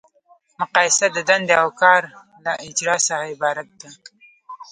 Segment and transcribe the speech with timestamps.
[0.59, 2.01] مقایسه د دندې او کار
[2.43, 3.89] له اجرا څخه عبارت ده.